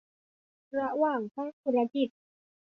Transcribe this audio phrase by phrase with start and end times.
[0.77, 2.09] ระหว่างภาคธุรกิจ